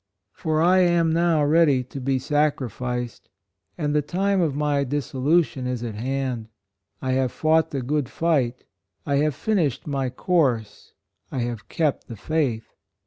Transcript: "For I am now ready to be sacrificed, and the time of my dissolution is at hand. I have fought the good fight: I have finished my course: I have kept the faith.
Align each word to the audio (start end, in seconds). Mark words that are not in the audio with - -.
"For 0.31 0.63
I 0.63 0.79
am 0.79 1.13
now 1.13 1.43
ready 1.43 1.83
to 1.83 2.01
be 2.01 2.17
sacrificed, 2.17 3.29
and 3.77 3.93
the 3.93 4.01
time 4.01 4.41
of 4.41 4.55
my 4.55 4.83
dissolution 4.83 5.67
is 5.67 5.83
at 5.83 5.93
hand. 5.93 6.47
I 7.03 7.11
have 7.11 7.31
fought 7.31 7.69
the 7.69 7.83
good 7.83 8.09
fight: 8.09 8.65
I 9.05 9.17
have 9.17 9.35
finished 9.35 9.85
my 9.85 10.09
course: 10.09 10.95
I 11.31 11.41
have 11.41 11.69
kept 11.69 12.07
the 12.07 12.15
faith. 12.17 12.73